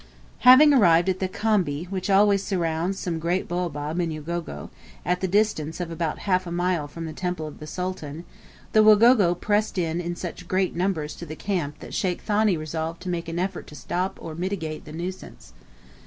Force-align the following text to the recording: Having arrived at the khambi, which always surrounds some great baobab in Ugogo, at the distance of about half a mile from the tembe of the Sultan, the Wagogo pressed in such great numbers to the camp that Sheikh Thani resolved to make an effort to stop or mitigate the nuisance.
Having 0.39 0.73
arrived 0.73 1.09
at 1.09 1.19
the 1.19 1.27
khambi, 1.29 1.83
which 1.91 2.09
always 2.09 2.41
surrounds 2.41 2.97
some 2.97 3.19
great 3.19 3.47
baobab 3.47 3.99
in 3.99 4.09
Ugogo, 4.09 4.71
at 5.05 5.21
the 5.21 5.27
distance 5.27 5.79
of 5.79 5.91
about 5.91 6.17
half 6.25 6.47
a 6.47 6.51
mile 6.51 6.87
from 6.87 7.05
the 7.05 7.13
tembe 7.13 7.39
of 7.41 7.59
the 7.59 7.67
Sultan, 7.67 8.25
the 8.73 8.81
Wagogo 8.81 9.39
pressed 9.39 9.77
in 9.77 10.15
such 10.15 10.47
great 10.47 10.75
numbers 10.75 11.13
to 11.17 11.25
the 11.27 11.35
camp 11.35 11.77
that 11.81 11.93
Sheikh 11.93 12.23
Thani 12.23 12.57
resolved 12.57 12.99
to 13.03 13.09
make 13.09 13.29
an 13.29 13.37
effort 13.37 13.67
to 13.67 13.75
stop 13.75 14.17
or 14.19 14.33
mitigate 14.33 14.85
the 14.85 14.91
nuisance. 14.91 15.53